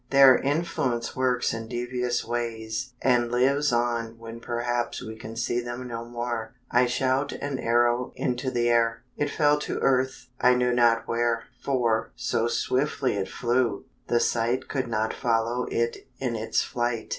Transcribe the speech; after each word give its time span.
Their 0.09 0.35
influence 0.39 1.15
works 1.15 1.53
in 1.53 1.67
devious 1.67 2.25
ways 2.25 2.93
and 3.03 3.31
lives 3.31 3.71
on 3.71 4.17
when 4.17 4.39
perhaps 4.39 4.99
we 5.03 5.15
can 5.15 5.35
see 5.35 5.59
them 5.59 5.87
no 5.87 6.03
more. 6.03 6.55
I 6.71 6.87
shout 6.87 7.33
an 7.33 7.59
arrow 7.59 8.11
into 8.15 8.49
the 8.49 8.67
air, 8.67 9.03
It 9.15 9.29
fell 9.29 9.59
to 9.59 9.77
earth, 9.77 10.29
I 10.39 10.55
knew 10.55 10.73
not 10.73 11.07
where; 11.07 11.43
For, 11.63 12.13
so 12.15 12.47
swiftly 12.47 13.13
it 13.13 13.29
flew, 13.29 13.85
the 14.07 14.19
sight 14.19 14.67
Could 14.67 14.87
not 14.87 15.13
follow 15.13 15.67
it 15.69 15.97
in 16.17 16.35
its 16.35 16.63
flight. 16.63 17.09